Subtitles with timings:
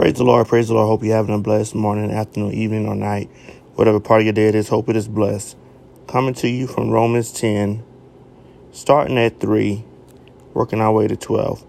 [0.00, 0.86] Praise the Lord, praise the Lord.
[0.86, 3.28] Hope you're having a blessed morning, afternoon, evening, or night.
[3.74, 5.58] Whatever part of your day it is, hope it is blessed.
[6.06, 7.84] Coming to you from Romans 10,
[8.72, 9.84] starting at 3,
[10.54, 11.66] working our way to 12.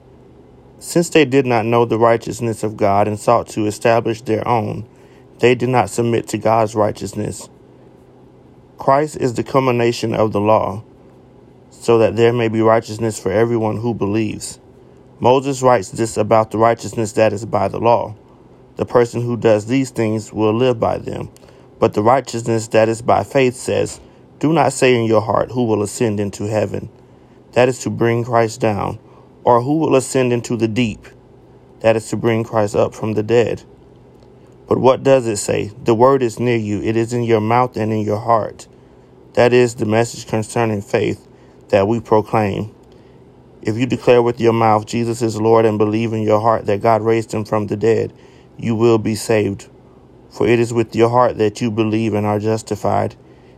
[0.79, 4.87] Since they did not know the righteousness of God and sought to establish their own,
[5.39, 7.49] they did not submit to God's righteousness.
[8.77, 10.85] Christ is the culmination of the law,
[11.69, 14.57] so that there may be righteousness for everyone who believes.
[15.19, 18.15] Moses writes this about the righteousness that is by the law.
[18.77, 21.29] The person who does these things will live by them.
[21.79, 23.99] But the righteousness that is by faith says,
[24.39, 26.89] Do not say in your heart, Who will ascend into heaven?
[27.53, 28.99] That is to bring Christ down.
[29.43, 31.07] Or who will ascend into the deep?
[31.79, 33.63] That is to bring Christ up from the dead.
[34.67, 35.71] But what does it say?
[35.83, 38.67] The word is near you, it is in your mouth and in your heart.
[39.33, 41.27] That is the message concerning faith
[41.69, 42.73] that we proclaim.
[43.61, 46.81] If you declare with your mouth Jesus is Lord and believe in your heart that
[46.81, 48.13] God raised him from the dead,
[48.61, 49.67] you will be saved.
[50.29, 53.15] For it is with your heart that you believe and are justified,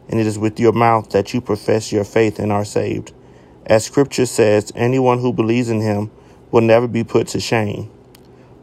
[0.10, 3.14] and it is with your mouth that you profess your faith and are saved.
[3.66, 6.10] As scripture says, anyone who believes in him
[6.52, 7.90] will never be put to shame.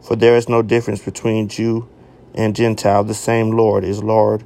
[0.01, 1.87] For there is no difference between Jew
[2.33, 3.03] and Gentile.
[3.03, 4.43] The same Lord is Lord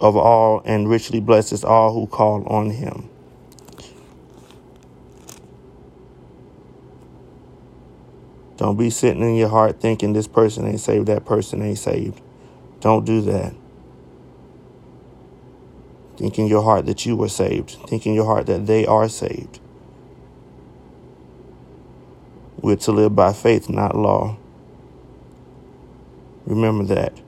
[0.00, 3.08] of all and richly blesses all who call on him.
[8.60, 12.20] Don't be sitting in your heart thinking this person ain't saved, that person ain't saved.
[12.80, 13.54] Don't do that.
[16.18, 17.70] Think in your heart that you were saved.
[17.88, 19.60] Think in your heart that they are saved.
[22.60, 24.36] We're to live by faith, not law.
[26.44, 27.18] Remember that.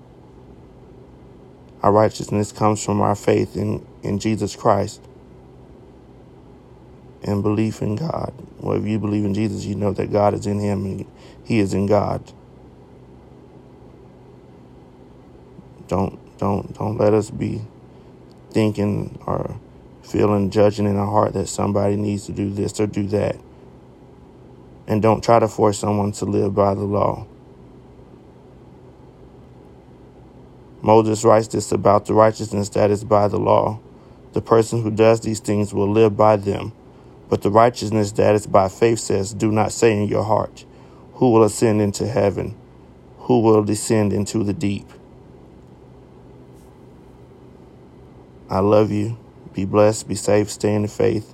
[1.82, 5.00] Our righteousness comes from our faith in, in Jesus Christ
[7.22, 8.32] and belief in God.
[8.60, 11.06] Well, if you believe in Jesus, you know that God is in him and
[11.44, 12.32] he is in God.
[15.88, 17.62] Don't don't don't let us be
[18.50, 19.58] thinking or
[20.02, 23.36] feeling judging in our heart that somebody needs to do this or do that.
[24.86, 27.26] And don't try to force someone to live by the law.
[30.82, 33.78] Moses writes this about the righteousness that is by the law.
[34.32, 36.72] The person who does these things will live by them.
[37.32, 40.66] But the righteousness that is by faith says, Do not say in your heart,
[41.14, 42.54] Who will ascend into heaven?
[43.20, 44.86] Who will descend into the deep?
[48.50, 49.16] I love you.
[49.54, 51.32] Be blessed, be safe, stay in the faith.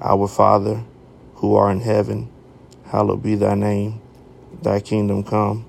[0.00, 0.82] Our Father,
[1.34, 2.32] who art in heaven,
[2.86, 4.00] hallowed be thy name.
[4.62, 5.66] Thy kingdom come,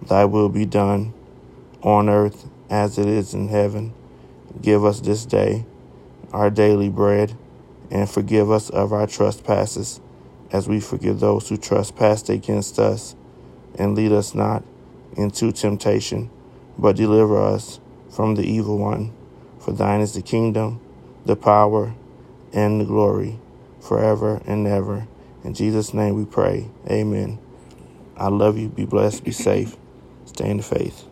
[0.00, 1.12] thy will be done,
[1.82, 3.92] on earth as it is in heaven.
[4.62, 5.66] Give us this day
[6.32, 7.36] our daily bread
[7.90, 10.00] and forgive us of our trespasses,
[10.52, 13.14] as we forgive those who trespass against us.
[13.78, 14.64] And lead us not
[15.16, 16.30] into temptation,
[16.78, 17.80] but deliver us
[18.10, 19.12] from the evil one.
[19.58, 20.80] For thine is the kingdom,
[21.24, 21.94] the power,
[22.52, 23.38] and the glory,
[23.80, 25.06] forever and ever.
[25.44, 26.68] In Jesus' name we pray.
[26.88, 27.38] Amen.
[28.16, 28.68] I love you.
[28.68, 29.24] Be blessed.
[29.24, 29.76] Be safe.
[30.26, 31.09] Stay in the faith.